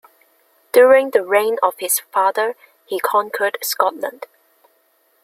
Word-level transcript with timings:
During 0.71 1.11
the 1.11 1.23
reign 1.23 1.57
of 1.61 1.75
his 1.77 1.99
father, 1.99 2.55
he 2.87 2.99
conquered 2.99 3.59
Scotland. 3.61 4.25